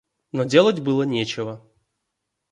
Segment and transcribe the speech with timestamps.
[0.31, 1.63] Но делать было нечего.